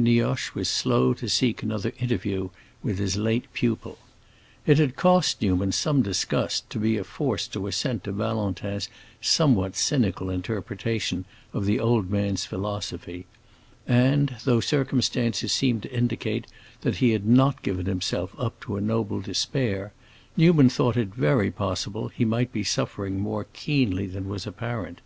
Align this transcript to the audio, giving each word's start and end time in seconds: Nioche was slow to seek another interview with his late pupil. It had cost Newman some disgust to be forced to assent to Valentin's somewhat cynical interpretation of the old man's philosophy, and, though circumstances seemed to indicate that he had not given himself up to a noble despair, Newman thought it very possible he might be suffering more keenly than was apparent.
Nioche 0.00 0.54
was 0.54 0.68
slow 0.68 1.12
to 1.14 1.28
seek 1.28 1.60
another 1.60 1.92
interview 1.98 2.50
with 2.84 3.00
his 3.00 3.16
late 3.16 3.52
pupil. 3.52 3.98
It 4.64 4.78
had 4.78 4.94
cost 4.94 5.42
Newman 5.42 5.72
some 5.72 6.02
disgust 6.02 6.70
to 6.70 6.78
be 6.78 7.02
forced 7.02 7.52
to 7.54 7.66
assent 7.66 8.04
to 8.04 8.12
Valentin's 8.12 8.88
somewhat 9.20 9.74
cynical 9.74 10.30
interpretation 10.30 11.24
of 11.52 11.66
the 11.66 11.80
old 11.80 12.10
man's 12.10 12.44
philosophy, 12.44 13.26
and, 13.88 14.36
though 14.44 14.60
circumstances 14.60 15.50
seemed 15.52 15.82
to 15.82 15.92
indicate 15.92 16.46
that 16.82 16.98
he 16.98 17.10
had 17.10 17.26
not 17.26 17.62
given 17.62 17.86
himself 17.86 18.32
up 18.38 18.60
to 18.60 18.76
a 18.76 18.80
noble 18.80 19.20
despair, 19.20 19.92
Newman 20.36 20.68
thought 20.68 20.96
it 20.96 21.08
very 21.08 21.50
possible 21.50 22.06
he 22.06 22.24
might 22.24 22.52
be 22.52 22.62
suffering 22.62 23.18
more 23.18 23.48
keenly 23.52 24.06
than 24.06 24.28
was 24.28 24.46
apparent. 24.46 25.00